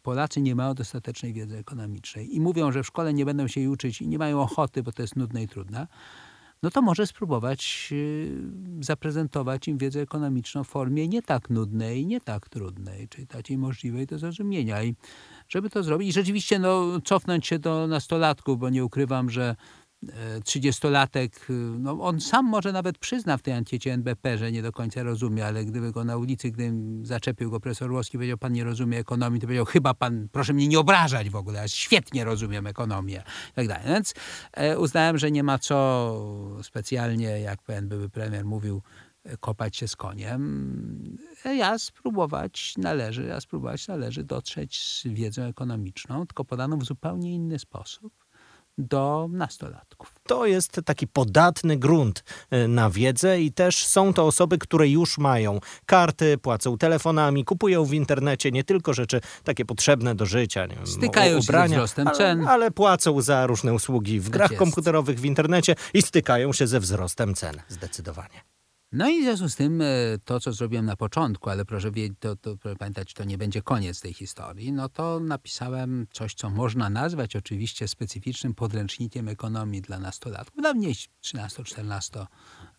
Polacy 0.03 0.41
nie 0.41 0.55
mają 0.55 0.75
dostatecznej 0.75 1.33
wiedzy 1.33 1.59
ekonomicznej 1.59 2.37
i 2.37 2.41
mówią, 2.41 2.73
że 2.73 2.83
w 2.83 2.87
szkole 2.87 3.15
nie 3.15 3.25
będą 3.25 3.49
się 3.49 3.71
uczyć 3.71 4.03
i 4.03 4.09
nie 4.09 4.19
mają 4.19 4.41
ochoty, 4.41 4.83
bo 4.83 4.93
to 4.93 5.03
jest 5.03 5.17
nudne 5.17 5.43
i 5.43 5.49
trudne, 5.49 5.87
no 6.65 6.71
to 6.71 6.83
może 6.83 7.07
spróbować 7.07 7.89
y, 7.93 8.33
zaprezentować 8.81 9.69
im 9.69 9.79
wiedzę 9.79 10.01
ekonomiczną 10.01 10.65
w 10.65 10.69
formie 10.69 11.09
nie 11.09 11.23
tak 11.23 11.51
nudnej, 11.51 12.01
i 12.01 12.07
nie 12.07 12.21
tak 12.21 12.49
trudnej, 12.49 13.09
czyli 13.09 13.27
takiej 13.27 13.59
możliwej 13.59 14.07
do 14.07 14.19
zrozumienia. 14.19 14.83
I 14.83 14.95
żeby 15.49 15.71
to 15.71 15.83
zrobić, 15.83 16.15
rzeczywiście 16.15 16.59
no, 16.59 17.01
cofnąć 17.05 17.47
się 17.47 17.59
do 17.59 17.87
nastolatków, 17.87 18.59
bo 18.59 18.71
nie 18.71 18.85
ukrywam, 18.85 19.31
że 19.31 19.57
trzydziestolatek, 20.45 21.47
no 21.79 22.01
on 22.01 22.21
sam 22.21 22.47
może 22.47 22.73
nawet 22.73 22.99
przyzna 22.99 23.37
w 23.37 23.43
tej 23.43 23.55
ankiecie 23.55 23.93
NBP, 23.93 24.39
że 24.39 24.53
nie 24.53 24.63
do 24.63 24.73
końca 24.73 25.03
rozumie, 25.03 25.47
ale 25.47 25.65
gdyby 25.65 25.93
go 25.93 26.05
na 26.05 26.17
ulicy, 26.17 26.51
gdybym 26.51 27.07
zaczepił 27.07 27.51
go 27.51 27.61
profesor 27.61 27.93
Łoski, 27.93 28.19
powiedział, 28.19 28.39
pan 28.39 28.53
nie 28.53 28.65
rozumie 28.65 28.99
ekonomii, 28.99 29.41
to 29.41 29.47
powiedział, 29.47 29.65
chyba 29.65 29.95
pan, 29.95 30.29
proszę 30.33 30.53
mnie 30.53 30.69
nie 30.69 30.79
obrażać 30.79 31.31
w 31.31 31.37
ogóle, 31.37 31.61
ja 31.61 31.69
świetnie 31.69 32.25
rozumiem 32.25 32.67
ekonomię 32.67 33.23
tak 33.55 33.69
dalej. 33.69 33.85
Więc 33.87 34.15
e, 34.53 34.79
uznałem, 34.79 35.19
że 35.19 35.31
nie 35.31 35.43
ma 35.43 35.59
co 35.59 36.59
specjalnie, 36.63 37.41
jak 37.41 37.63
pewien 37.63 37.89
były 37.89 38.09
premier 38.09 38.45
mówił, 38.45 38.83
kopać 39.41 39.77
się 39.77 39.89
z 39.89 39.97
koniem. 39.97 41.19
Ja 41.45 41.79
spróbować 41.79 42.75
należy, 42.79 43.35
a 43.35 43.41
spróbować 43.41 43.89
należy 43.89 44.25
dotrzeć 44.25 44.83
z 44.83 45.07
wiedzą 45.07 45.43
ekonomiczną, 45.43 46.27
tylko 46.27 46.45
podaną 46.45 46.79
w 46.79 46.85
zupełnie 46.85 47.35
inny 47.35 47.59
sposób 47.59 48.24
do 48.79 49.29
nastolatków. 49.31 50.15
To 50.27 50.47
jest 50.47 50.81
taki 50.85 51.07
podatny 51.07 51.77
grunt 51.77 52.25
e, 52.51 52.69
na 52.69 52.91
wiedzę 52.91 53.41
i 53.41 53.53
też 53.53 53.87
są 53.87 54.13
to 54.13 54.27
osoby, 54.27 54.59
które 54.59 54.89
już 54.89 55.19
mają 55.19 55.61
karty, 55.87 56.39
płacą 56.39 56.79
telefonami, 56.79 57.45
kupują 57.45 57.85
w 57.85 57.93
internecie 57.93 58.51
nie 58.51 58.65
tylko 58.65 58.95
rzeczy 58.95 59.21
takie 59.45 59.65
potrzebne 59.65 60.15
do 60.15 60.27
życia, 60.27 60.67
nie 60.67 60.77
wiem, 60.77 60.87
stykają 60.87 61.39
ubrania, 61.39 61.65
się 61.65 61.69
ze 61.69 61.77
wzrostem 61.77 62.09
cen. 62.15 62.41
Ale, 62.41 62.51
ale, 62.51 62.71
płacą 62.71 63.23
za 63.23 63.47
różne 63.47 63.75
usługi 63.75 64.21
w 64.21 64.25
tak 64.25 64.33
grach 64.33 64.55
komputerowych, 64.55 65.21
w 65.21 65.25
internecie 65.25 65.75
i 65.95 66.03
stykają 66.03 66.53
się 66.53 66.67
ze 66.67 66.81
wzrostem 66.81 67.35
cen 67.35 67.63
zdecydowanie. 67.69 68.54
No 68.97 69.09
i 69.09 69.21
w 69.21 69.25
związku 69.25 69.49
z 69.49 69.57
tym 69.57 69.81
e, 69.81 69.85
to, 70.25 70.41
co 70.41 70.53
zrobiłem 70.53 70.87
na 70.87 70.97
początku, 70.97 71.51
ale 71.51 71.65
proszę, 71.65 71.91
to, 72.21 72.37
to, 72.37 72.57
proszę 72.57 72.77
pamiętać, 72.77 73.15
to 73.15 73.25
nie 73.25 73.39
będzie 73.39 73.63
koniec 73.63 74.01
tej 74.01 74.15
historii, 74.15 74.73
no 74.73 74.89
to 74.89 75.21
napisałem 75.21 76.07
coś, 76.13 76.35
co 76.35 76.51
można 76.51 76.91
nazwać 76.91 77.37
oczywiście 77.37 77.89
specyficznym 77.89 78.55
podręcznikiem 78.55 79.29
ekonomii 79.29 79.83
dla 79.83 79.99
nastolatków, 79.99 80.63
dla 80.63 80.75
mniej 80.75 80.95
13-14 81.23 82.27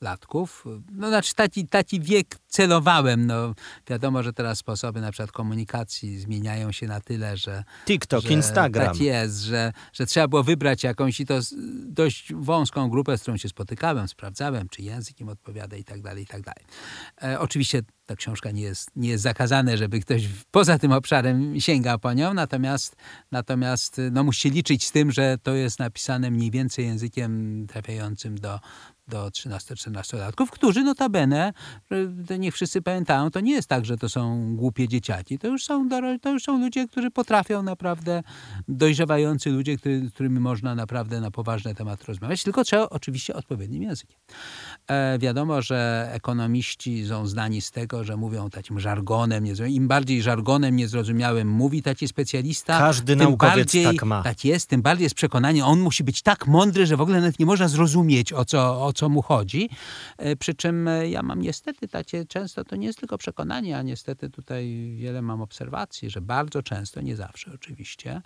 latków. 0.01 0.65
No 0.91 1.07
znaczy 1.07 1.36
taki, 1.36 1.67
taki 1.67 2.01
wiek 2.01 2.36
celowałem. 2.56 3.28
No, 3.28 3.54
wiadomo, 3.88 4.24
że 4.24 4.34
teraz 4.34 4.58
sposoby 4.58 5.02
na 5.02 5.12
przykład 5.12 5.32
komunikacji 5.32 6.20
zmieniają 6.20 6.72
się 6.72 6.88
na 6.88 7.02
tyle, 7.02 7.38
że... 7.38 7.64
TikTok, 7.86 8.24
że 8.24 8.34
Instagram. 8.34 8.88
Tak 8.88 9.02
jest, 9.02 9.42
że, 9.42 9.74
że 9.94 10.06
trzeba 10.06 10.28
było 10.28 10.44
wybrać 10.44 10.84
jakąś 10.84 11.20
i 11.20 11.26
to 11.26 11.40
dość 11.86 12.34
wąską 12.34 12.90
grupę, 12.90 13.18
z 13.18 13.22
którą 13.22 13.38
się 13.38 13.50
spotykałem, 13.50 14.08
sprawdzałem, 14.08 14.70
czy 14.70 14.82
język 14.82 15.20
im 15.20 15.30
odpowiada 15.30 15.78
i 15.78 15.84
tak 15.84 16.02
dalej, 16.02 16.24
i 16.24 16.28
tak 16.28 16.42
dalej. 16.42 16.66
E, 17.24 17.40
oczywiście 17.40 17.82
ta 18.06 18.16
książka 18.16 18.52
nie 18.52 18.62
jest, 18.62 18.92
nie 18.96 19.10
jest 19.10 19.24
zakazane, 19.24 19.78
żeby 19.78 20.00
ktoś 20.00 20.30
poza 20.52 20.80
tym 20.80 20.92
obszarem 20.92 21.60
sięgał 21.60 22.00
po 22.00 22.14
nią, 22.14 22.34
natomiast, 22.34 22.96
natomiast 23.32 24.02
no, 24.12 24.24
musi 24.24 24.50
liczyć 24.50 24.88
z 24.88 24.92
tym, 24.92 25.12
że 25.12 25.38
to 25.44 25.56
jest 25.56 25.80
napisane 25.80 26.32
mniej 26.32 26.52
więcej 26.52 26.86
językiem 26.86 27.66
trafiającym 27.68 28.40
do 28.40 28.60
do 29.08 29.28
13-14-latków, 29.28 30.50
którzy 30.50 30.84
notabene, 30.84 31.54
niech 32.40 32.54
wszyscy 32.54 32.82
pamiętają, 32.82 33.32
to 33.32 33.40
nie 33.40 33.52
jest 33.52 33.68
tak, 33.68 33.86
że 33.86 33.98
to 33.98 34.10
są 34.10 34.56
głupie 34.56 34.88
dzieciaki. 34.88 35.40
To 35.40 35.48
już 35.48 35.64
są, 35.64 35.90
to 36.22 36.32
już 36.32 36.44
są 36.44 36.60
ludzie, 36.60 36.88
którzy 36.88 37.12
potrafią 37.12 37.64
naprawdę, 37.64 38.24
dojrzewający 38.68 39.50
ludzie, 39.50 39.78
który, 39.78 40.08
z 40.08 40.14
którymi 40.14 40.40
można 40.40 40.76
naprawdę 40.76 41.22
na 41.22 41.32
poważny 41.32 41.76
temat 41.76 42.04
rozmawiać, 42.04 42.44
tylko 42.44 42.64
trzeba 42.64 42.90
oczywiście 42.90 43.36
odpowiednim 43.36 43.84
językiem. 43.84 44.18
E, 44.88 45.20
wiadomo, 45.20 45.62
że 45.62 46.10
ekonomiści 46.14 47.08
są 47.08 47.28
znani 47.28 47.62
z 47.62 47.72
tego, 47.72 48.04
że 48.04 48.18
mówią 48.18 48.50
takim 48.50 48.80
żargonem, 48.80 49.46
im 49.68 49.88
bardziej 49.88 50.22
żargonem 50.22 50.76
niezrozumiałym 50.76 51.48
mówi 51.48 51.84
taki 51.84 52.08
specjalista, 52.08 52.80
Każdy 52.80 53.16
tym 53.16 53.20
naukowiec 53.20 53.56
bardziej, 53.56 53.86
tak 53.86 54.04
ma. 54.04 54.24
Tak 54.24 54.46
jest, 54.46 54.70
tym 54.70 54.82
bardziej 54.82 55.04
jest 55.04 55.16
przekonanie, 55.16 55.66
on 55.66 55.80
musi 55.80 56.04
być 56.04 56.22
tak 56.22 56.48
mądry, 56.48 56.86
że 56.86 56.98
w 56.98 57.02
ogóle 57.02 57.20
nawet 57.20 57.40
nie 57.40 57.46
można 57.46 57.68
zrozumieć, 57.68 58.34
o 58.34 58.46
co, 58.46 58.86
o 58.86 58.94
co 58.96 59.10
mu 59.10 59.22
chodzi. 59.22 59.70
E, 60.18 60.36
przy 60.36 60.54
czym 60.54 60.88
e, 60.88 61.10
ja 61.10 61.24
mam 61.24 61.42
niestety 61.42 61.88
takie, 61.88 62.25
często 62.25 62.64
to 62.64 62.75
nie 62.75 62.88
jest 62.88 63.00
tylko 63.00 63.18
przekonanie, 63.18 63.78
a 63.78 63.82
niestety 63.82 64.30
tutaj 64.30 64.94
wiele 64.98 65.22
mam 65.22 65.42
obserwacji, 65.42 66.10
że 66.10 66.22
bardzo 66.22 66.64
często, 66.64 67.02
nie 67.02 67.16
zawsze 67.16 67.52
oczywiście, 67.54 68.22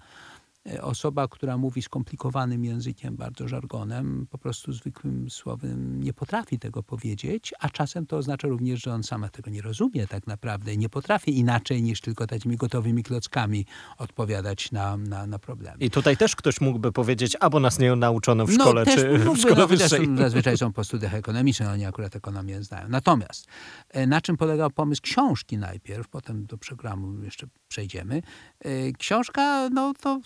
osoba, 0.81 1.27
która 1.27 1.57
mówi 1.57 1.81
skomplikowanym 1.81 2.65
językiem, 2.65 3.15
bardzo 3.15 3.47
żargonem, 3.47 4.27
po 4.29 4.37
prostu 4.37 4.73
zwykłym 4.73 5.29
słowem 5.29 6.03
nie 6.03 6.13
potrafi 6.13 6.59
tego 6.59 6.83
powiedzieć, 6.83 7.53
a 7.59 7.69
czasem 7.69 8.05
to 8.05 8.17
oznacza 8.17 8.47
również, 8.47 8.81
że 8.81 8.93
on 8.93 9.03
sama 9.03 9.29
tego 9.29 9.49
nie 9.49 9.61
rozumie 9.61 10.07
tak 10.07 10.27
naprawdę, 10.27 10.77
nie 10.77 10.89
potrafi 10.89 11.37
inaczej 11.37 11.83
niż 11.83 12.01
tylko 12.01 12.27
takimi 12.27 12.57
gotowymi 12.57 13.03
klockami 13.03 13.65
odpowiadać 13.97 14.71
na, 14.71 14.97
na, 14.97 15.27
na 15.27 15.39
problemy. 15.39 15.77
I 15.79 15.89
tutaj 15.89 16.17
też 16.17 16.35
ktoś 16.35 16.61
mógłby 16.61 16.91
powiedzieć, 16.91 17.37
albo 17.39 17.59
nas 17.59 17.79
nie 17.79 17.95
nauczono 17.95 18.45
w 18.45 18.57
no, 18.57 18.63
szkole, 18.63 18.83
no, 18.87 18.95
czy 18.95 19.17
w 19.17 19.37
szkole 19.37 19.55
no, 19.55 19.67
wyższej. 19.67 20.07
Zazwyczaj 20.17 20.57
są 20.57 20.73
po 20.73 20.83
studiach 20.83 21.13
ekonomicznych, 21.13 21.69
oni 21.69 21.85
akurat 21.85 22.15
ekonomię 22.15 22.63
znają. 22.63 22.89
Natomiast 22.89 23.47
e, 23.89 24.07
na 24.07 24.21
czym 24.21 24.37
polegał 24.37 24.71
pomysł 24.71 25.01
książki 25.01 25.57
najpierw, 25.57 26.07
potem 26.07 26.45
do 26.45 26.57
programu 26.57 27.23
jeszcze 27.23 27.47
przejdziemy. 27.67 28.21
E, 28.59 28.91
książka, 28.91 29.69
no 29.69 29.93
to 30.01 30.21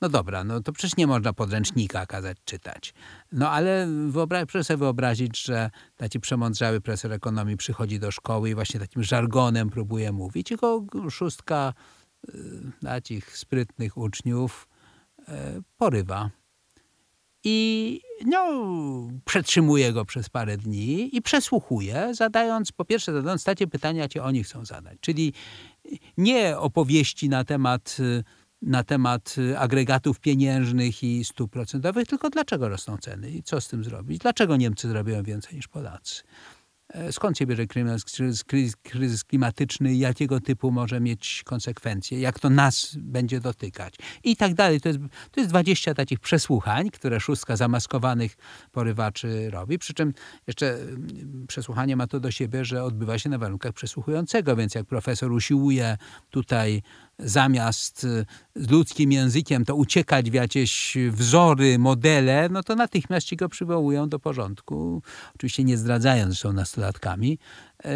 no 0.00 0.08
dobra, 0.08 0.44
no 0.44 0.60
to 0.60 0.72
przecież 0.72 0.96
nie 0.96 1.06
można 1.06 1.32
podręcznika 1.32 2.06
kazać 2.06 2.36
czytać. 2.44 2.94
No 3.32 3.50
ale 3.50 3.86
wyobra- 3.86 4.46
proszę 4.46 4.64
sobie 4.64 4.76
wyobrazić, 4.76 5.42
że 5.42 5.70
taki 5.96 6.20
przemądrzały 6.20 6.80
profesor 6.80 7.12
ekonomii 7.12 7.56
przychodzi 7.56 7.98
do 8.00 8.10
szkoły 8.10 8.50
i 8.50 8.54
właśnie 8.54 8.80
takim 8.80 9.02
żargonem 9.02 9.70
próbuje 9.70 10.12
mówić. 10.12 10.48
Tylko 10.48 10.84
szóstka 11.10 11.74
y, 12.28 12.32
takich 12.82 13.36
sprytnych 13.36 13.96
uczniów 13.96 14.68
y, 15.18 15.22
porywa. 15.76 16.30
I 17.44 18.00
no, 18.26 18.48
przetrzymuje 19.24 19.92
go 19.92 20.04
przez 20.04 20.28
parę 20.28 20.56
dni 20.56 21.16
i 21.16 21.22
przesłuchuje, 21.22 22.14
zadając, 22.14 22.72
po 22.72 22.84
pierwsze 22.84 23.12
zadając 23.12 23.44
takie 23.44 23.66
pytania, 23.66 24.02
jakie 24.02 24.22
oni 24.22 24.44
chcą 24.44 24.64
zadać. 24.64 24.98
Czyli 25.00 25.32
nie 26.16 26.58
opowieści 26.58 27.28
na 27.28 27.44
temat 27.44 27.96
y, 28.00 28.24
na 28.62 28.84
temat 28.84 29.34
y, 29.38 29.58
agregatów 29.58 30.20
pieniężnych 30.20 31.02
i 31.02 31.24
stóp 31.24 31.50
procentowych, 31.52 32.08
tylko 32.08 32.30
dlaczego 32.30 32.68
rosną 32.68 32.96
ceny 32.98 33.30
i 33.30 33.42
co 33.42 33.60
z 33.60 33.68
tym 33.68 33.84
zrobić? 33.84 34.18
Dlaczego 34.18 34.56
Niemcy 34.56 34.88
zarabiają 34.88 35.22
więcej 35.22 35.56
niż 35.56 35.68
Polacy? 35.68 36.22
E, 36.88 37.12
skąd 37.12 37.38
się 37.38 37.46
bierze 37.46 37.66
kryzys 38.82 39.24
klimatyczny, 39.24 39.94
jakiego 39.94 40.40
typu 40.40 40.70
może 40.70 41.00
mieć 41.00 41.42
konsekwencje, 41.44 42.20
jak 42.20 42.38
to 42.40 42.50
nas 42.50 42.96
będzie 42.96 43.40
dotykać 43.40 43.94
i 44.24 44.36
tak 44.36 44.54
dalej. 44.54 44.80
To 44.80 44.88
jest, 44.88 45.00
to 45.30 45.40
jest 45.40 45.50
20 45.50 45.94
takich 45.94 46.20
przesłuchań, 46.20 46.90
które 46.90 47.20
szóstka 47.20 47.56
zamaskowanych 47.56 48.36
porywaczy 48.72 49.50
robi, 49.50 49.78
przy 49.78 49.94
czym 49.94 50.12
jeszcze 50.46 50.74
mm, 50.74 51.46
przesłuchanie 51.48 51.96
ma 51.96 52.06
to 52.06 52.20
do 52.20 52.30
siebie, 52.30 52.64
że 52.64 52.84
odbywa 52.84 53.18
się 53.18 53.28
na 53.28 53.38
warunkach 53.38 53.72
przesłuchującego, 53.72 54.56
więc 54.56 54.74
jak 54.74 54.86
profesor 54.86 55.32
usiłuje 55.32 55.96
tutaj 56.30 56.82
zamiast 57.18 58.04
y, 58.04 58.26
ludzkim 58.70 59.12
językiem 59.12 59.64
to 59.64 59.74
uciekać 59.74 60.30
w 60.30 60.34
jakieś 60.34 60.96
wzory, 61.10 61.78
modele, 61.78 62.48
no 62.48 62.62
to 62.62 62.74
natychmiast 62.74 63.26
ci 63.26 63.36
go 63.36 63.48
przywołują 63.48 64.08
do 64.08 64.18
porządku. 64.18 65.02
Oczywiście 65.34 65.64
nie 65.64 65.78
zdradzając, 65.78 66.38
są 66.38 66.52
nastolatkami, 66.52 67.38
e, 67.84 67.90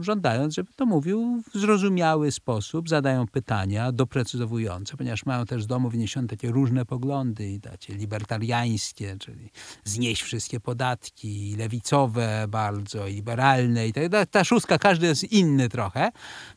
żądając, 0.00 0.54
żeby 0.54 0.72
to 0.76 0.86
mówił 0.86 1.42
w 1.54 1.58
zrozumiały 1.58 2.32
sposób, 2.32 2.88
zadają 2.88 3.26
pytania 3.26 3.92
doprecyzowujące, 3.92 4.96
ponieważ 4.96 5.26
mają 5.26 5.46
też 5.46 5.62
z 5.62 5.66
domu 5.66 5.90
wyniesione 5.90 6.28
takie 6.28 6.50
różne 6.50 6.84
poglądy, 6.84 7.60
takie 7.62 7.94
libertariańskie, 7.94 9.16
czyli 9.18 9.50
znieść 9.84 10.22
wszystkie 10.22 10.60
podatki, 10.60 11.56
lewicowe 11.58 12.46
bardzo, 12.48 13.06
liberalne 13.06 13.88
i 13.88 13.92
tak 13.92 14.30
Ta 14.30 14.44
szóstka, 14.44 14.78
każdy 14.78 15.06
jest 15.06 15.32
inny 15.32 15.68
trochę. 15.68 16.10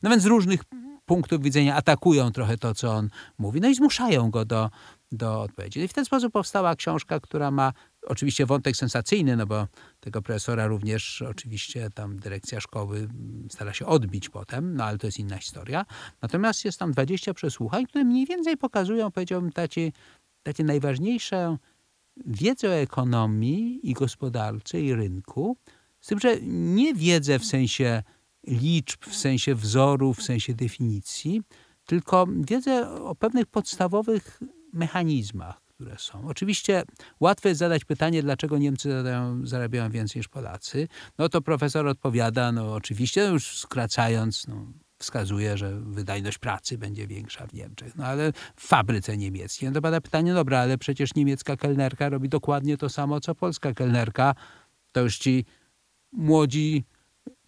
No 0.04 0.10
więc 0.10 0.24
z 0.24 0.26
różnych 0.26 0.64
punktów 1.12 1.42
widzenia 1.42 1.76
atakują 1.76 2.32
trochę 2.32 2.58
to, 2.58 2.76
co 2.76 2.92
on 2.92 3.10
mówi, 3.38 3.62
no 3.62 3.70
i 3.70 3.76
zmuszają 3.76 4.32
go 4.32 4.46
do, 4.46 4.70
do 5.12 5.42
odpowiedzi. 5.42 5.80
I 5.80 5.88
w 5.88 5.94
ten 5.94 6.06
sposób 6.06 6.34
powstała 6.34 6.76
książka, 6.76 7.20
która 7.20 7.52
ma 7.52 7.74
oczywiście 8.08 8.46
wątek 8.46 8.76
sensacyjny, 8.76 9.38
no 9.38 9.46
bo 9.46 9.68
tego 10.00 10.22
profesora 10.22 10.68
również 10.68 11.22
oczywiście 11.22 11.90
tam 11.90 12.20
dyrekcja 12.20 12.62
szkoły 12.62 13.08
stara 13.50 13.74
się 13.74 13.86
odbić 13.86 14.30
potem, 14.30 14.76
no 14.76 14.84
ale 14.84 14.98
to 14.98 15.08
jest 15.08 15.20
inna 15.20 15.38
historia. 15.38 15.86
Natomiast 16.22 16.66
jest 16.66 16.80
tam 16.80 16.92
20 16.92 17.34
przesłuchań, 17.34 17.86
które 17.86 18.04
mniej 18.04 18.26
więcej 18.26 18.58
pokazują, 18.58 19.12
powiedziałbym, 19.12 19.52
takie, 19.52 19.92
takie 20.44 20.64
najważniejsze 20.64 21.58
wiedzę 22.26 22.70
o 22.70 22.74
ekonomii 22.74 23.80
i 23.84 23.94
gospodarce 23.94 24.82
i 24.82 24.94
rynku, 24.94 25.58
z 26.02 26.08
tym, 26.08 26.20
że 26.20 26.38
nie 26.42 26.94
wiedzę 26.94 27.40
w 27.40 27.46
sensie 27.46 28.04
liczb, 28.48 29.06
w 29.06 29.16
sensie 29.16 29.56
wzorów, 29.56 30.18
w 30.18 30.24
sensie 30.24 30.54
definicji, 30.54 31.42
tylko 31.86 32.28
wiedzę 32.38 32.90
o 32.90 33.16
pewnych 33.16 33.46
podstawowych 33.46 34.40
mechanizmach, 34.74 35.62
które 35.62 35.96
są. 36.00 36.28
Oczywiście 36.28 36.84
łatwo 37.20 37.50
jest 37.50 37.60
zadać 37.60 37.86
pytanie, 37.86 38.24
dlaczego 38.24 38.58
Niemcy 38.58 38.92
zadają, 38.92 39.46
zarabiają 39.46 39.90
więcej 39.90 40.20
niż 40.20 40.28
Polacy. 40.28 40.88
No 41.18 41.30
to 41.30 41.42
profesor 41.42 41.88
odpowiada, 41.88 42.52
no 42.52 42.74
oczywiście, 42.74 43.24
no 43.24 43.34
już 43.34 43.58
skracając, 43.58 44.48
no, 44.48 44.66
wskazuje, 45.02 45.58
że 45.58 45.80
wydajność 45.80 46.38
pracy 46.38 46.78
będzie 46.78 47.08
większa 47.08 47.48
w 47.48 47.54
Niemczech. 47.54 47.96
No 47.96 48.06
ale 48.06 48.34
w 48.56 48.68
fabryce 48.68 49.18
niemieckiej. 49.18 49.70
No 49.70 49.74
to 49.74 49.82
pada 49.82 50.02
pytanie, 50.02 50.34
dobra, 50.34 50.60
ale 50.60 50.78
przecież 50.78 51.16
niemiecka 51.16 51.58
kelnerka 51.58 52.10
robi 52.10 52.30
dokładnie 52.30 52.78
to 52.78 52.90
samo, 52.90 53.20
co 53.20 53.36
polska 53.36 53.74
kelnerka. 53.74 54.36
To 54.92 55.02
już 55.02 55.18
ci 55.18 55.46
młodzi 56.12 56.84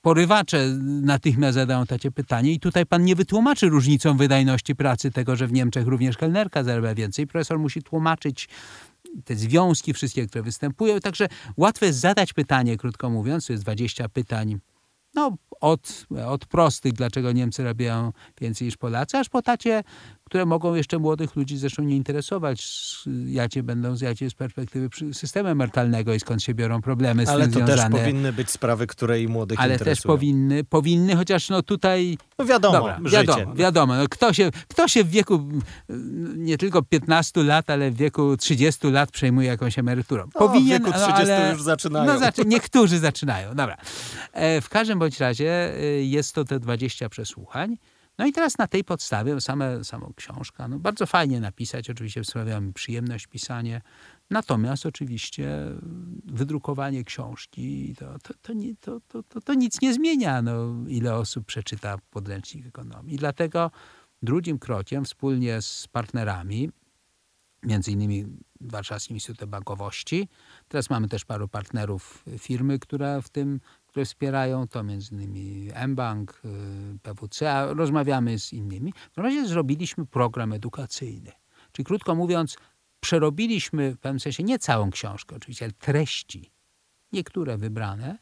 porywacze 0.04 0.68
natychmiast 1.02 1.56
zadają 1.56 1.86
takie 1.86 2.12
pytanie 2.12 2.52
i 2.52 2.60
tutaj 2.60 2.86
pan 2.86 3.04
nie 3.04 3.16
wytłumaczy 3.16 3.70
różnicą 3.70 4.18
wydajności 4.18 4.76
pracy 4.76 5.12
tego, 5.12 5.36
że 5.36 5.48
w 5.48 5.54
Niemczech 5.54 5.88
również 5.88 6.18
kelnerka 6.18 6.64
zarabia 6.64 6.96
więcej. 6.96 7.28
Profesor 7.28 7.60
musi 7.60 7.82
tłumaczyć 7.82 8.50
te 9.26 9.36
związki 9.36 9.94
wszystkie, 9.94 10.28
które 10.28 10.44
występują. 10.44 11.00
Także 11.00 11.28
łatwo 11.58 11.86
jest 11.86 12.00
zadać 12.00 12.34
pytanie, 12.34 12.78
krótko 12.78 13.10
mówiąc, 13.10 13.48
to 13.48 13.54
jest 13.54 13.64
20 13.64 14.10
pytań 14.10 14.60
no, 15.16 15.38
od, 15.62 16.06
od 16.26 16.46
prostych, 16.46 16.94
dlaczego 16.94 17.32
Niemcy 17.32 17.64
robią 17.64 18.12
więcej 18.42 18.66
niż 18.66 18.78
Polacy, 18.78 19.18
aż 19.18 19.30
po 19.30 19.42
tacie 19.42 19.84
które 20.34 20.46
mogą 20.46 20.76
jeszcze 20.76 21.00
młodych 21.00 21.36
ludzi 21.36 21.58
zresztą 21.58 21.84
nie 21.84 21.96
interesować, 21.96 22.68
jakie 23.26 23.64
będą, 23.64 23.96
jakie 24.02 24.30
z 24.30 24.34
perspektywy 24.34 24.90
systemu 25.14 25.50
emerytalnego 25.50 26.14
i 26.14 26.20
skąd 26.20 26.44
się 26.44 26.54
biorą 26.54 26.82
problemy 26.82 27.26
z 27.26 27.30
Ale 27.30 27.44
tym 27.44 27.54
to 27.54 27.60
związane. 27.60 27.96
też 27.98 28.02
powinny 28.06 28.34
być 28.34 28.50
sprawy, 28.50 28.88
które 28.88 29.22
i 29.22 29.28
młodych 29.28 29.60
Ale 29.60 29.74
interesują. 29.74 29.96
też 29.96 30.04
powinny, 30.04 30.64
powinny, 30.64 31.16
chociaż 31.16 31.50
no 31.50 31.62
tutaj... 31.62 32.18
No 32.40 32.46
wiadomo, 32.46 32.78
Dobra, 32.78 33.00
życie. 33.04 33.18
wiadomo, 33.18 33.56
wiadomo. 33.56 33.96
No 33.96 34.08
kto, 34.10 34.34
się, 34.34 34.52
kto 34.68 34.88
się 34.88 35.04
w 35.04 35.10
wieku 35.10 35.34
mm, 35.90 36.46
nie 36.46 36.58
tylko 36.58 36.82
15 36.82 37.44
lat, 37.44 37.70
ale 37.70 37.92
w 37.92 37.96
wieku 37.96 38.38
30 38.38 38.92
lat 38.92 39.12
przejmuje 39.12 39.48
jakąś 39.48 39.80
emeryturą? 39.80 40.30
No, 40.40 40.48
w 40.48 40.66
wieku 40.66 40.92
30 40.92 41.12
ale, 41.14 41.52
już 41.52 41.62
zaczynają. 41.62 42.06
No, 42.14 42.20
zaczy, 42.20 42.42
niektórzy 42.46 43.00
zaczynają, 43.00 43.56
dobra. 43.56 43.78
E, 44.34 44.62
w 44.62 44.70
każdym 44.70 45.00
bądź 45.00 45.20
razie 45.20 45.74
e, 45.78 45.84
jest 46.04 46.36
to 46.36 46.46
te 46.46 46.60
20 46.60 47.10
przesłuchań. 47.10 47.78
No 48.18 48.26
i 48.26 48.34
teraz 48.34 48.58
na 48.58 48.68
tej 48.68 48.84
podstawie 48.84 49.42
same, 49.42 49.84
samą 49.84 50.14
książka, 50.16 50.68
no 50.68 50.80
bardzo 50.80 51.06
fajnie 51.06 51.40
napisać, 51.40 51.90
oczywiście 51.90 52.24
sprawia 52.24 52.60
mi 52.60 52.74
przyjemność 52.74 53.28
pisanie, 53.28 53.82
natomiast 54.30 54.86
oczywiście 54.86 55.50
wydrukowanie 56.26 57.04
książki 57.04 57.96
to, 58.00 58.20
to, 58.20 58.34
to, 58.42 58.54
nie, 58.54 58.76
to, 58.76 59.00
to, 59.08 59.24
to, 59.24 59.42
to 59.42 59.54
nic 59.54 59.82
nie 59.82 59.94
zmienia, 59.94 60.42
no, 60.42 60.76
ile 60.88 61.16
osób 61.16 61.46
przeczyta 61.46 61.98
podręcznik 62.10 62.66
ekonomii. 62.66 63.18
Dlatego 63.18 63.72
drugim 64.22 64.60
krokiem 64.60 65.06
wspólnie 65.06 65.62
z 65.62 65.88
partnerami, 65.88 66.70
między 67.64 67.92
innymi 67.92 68.26
Warszawskim 68.62 69.16
Instytutem 69.16 69.50
Bankowości. 69.50 70.28
Teraz 70.68 70.90
mamy 70.90 71.08
też 71.08 71.26
paru 71.26 71.48
partnerów 71.48 72.26
firmy, 72.40 72.80
które 72.80 73.22
w 73.22 73.30
tym 73.30 73.60
które 73.94 74.06
wspierają 74.06 74.68
to, 74.68 74.84
między 74.84 75.16
innymi 75.16 75.70
mBank, 75.88 76.42
y, 76.46 77.00
PWC, 77.04 77.54
a 77.54 77.74
rozmawiamy 77.74 78.40
z 78.40 78.54
innymi. 78.54 78.94
W 79.14 79.18
razie 79.18 79.48
zrobiliśmy 79.48 80.06
program 80.06 80.54
edukacyjny. 80.54 81.32
Czyli 81.72 81.86
krótko 81.86 82.16
mówiąc, 82.16 82.58
przerobiliśmy 83.00 83.92
w 83.96 84.00
pewnym 84.00 84.20
sensie 84.20 84.44
nie 84.44 84.60
całą 84.60 84.92
książkę, 84.92 85.36
oczywiście, 85.36 85.66
ale 85.66 85.72
treści, 85.72 86.52
niektóre 87.12 87.58
wybrane, 87.58 88.18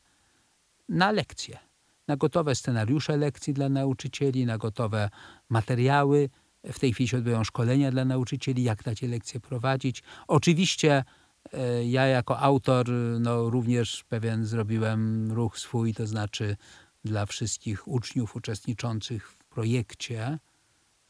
na 0.90 1.12
lekcje. 1.12 1.60
Na 2.08 2.18
gotowe 2.18 2.56
scenariusze 2.56 3.18
lekcji 3.18 3.54
dla 3.54 3.70
nauczycieli, 3.70 4.46
na 4.46 4.58
gotowe 4.58 5.10
materiały. 5.50 6.30
W 6.64 6.80
tej 6.80 6.94
chwili 6.94 7.08
się 7.08 7.18
odbywają 7.18 7.44
szkolenia 7.44 7.92
dla 7.92 8.06
nauczycieli, 8.06 8.64
jak 8.64 8.84
takie 8.84 9.08
lekcje 9.08 9.40
prowadzić. 9.40 10.04
Oczywiście 10.28 11.04
ja 11.84 12.06
jako 12.06 12.40
autor 12.40 12.90
no, 13.20 13.50
również 13.50 14.04
pewien 14.10 14.46
zrobiłem 14.46 15.32
ruch 15.32 15.60
swój, 15.60 15.94
to 15.94 16.08
znaczy 16.08 16.58
dla 17.06 17.26
wszystkich 17.26 17.88
uczniów 17.88 18.36
uczestniczących 18.36 19.30
w 19.30 19.38
projekcie, 19.38 20.40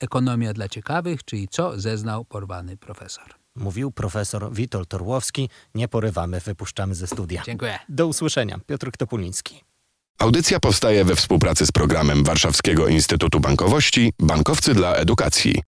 Ekonomia 0.00 0.52
dla 0.52 0.68
ciekawych, 0.68 1.24
czyli 1.24 1.48
co 1.48 1.80
zeznał 1.80 2.24
porwany 2.24 2.76
profesor. 2.76 3.34
Mówił 3.56 3.90
profesor 3.90 4.52
Witold 4.52 4.88
Torłowski. 4.88 5.50
Nie 5.74 5.88
porywamy, 5.88 6.40
wypuszczamy 6.40 6.94
ze 6.94 7.06
studia. 7.06 7.42
Dziękuję. 7.46 7.78
Do 7.88 8.06
usłyszenia. 8.06 8.58
Piotr 8.66 8.90
Topuliński. 8.98 9.64
Audycja 10.18 10.60
powstaje 10.60 11.04
we 11.04 11.16
współpracy 11.16 11.66
z 11.66 11.72
programem 11.72 12.24
Warszawskiego 12.24 12.88
Instytutu 12.88 13.40
Bankowości 13.40 14.12
Bankowcy 14.18 14.74
dla 14.74 14.94
Edukacji. 14.94 15.62